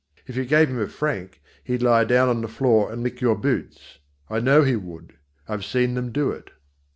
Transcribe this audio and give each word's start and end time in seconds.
If 0.25 0.35
you 0.35 0.45
gave 0.45 0.67
him 0.69 0.79
a 0.81 0.87
franc, 0.87 1.39
he'd 1.63 1.83
lie 1.83 2.05
down 2.05 2.27
on 2.27 2.41
the 2.41 2.47
floor 2.47 2.91
and 2.91 3.03
lick 3.03 3.21
your 3.21 3.35
boots. 3.37 3.99
I 4.31 4.39
know 4.39 4.63
he 4.63 4.75
would; 4.75 5.13
I've 5.47 5.63
seen 5.63 5.93
them 5.93 6.11
do 6.11 6.31
it. 6.31 6.49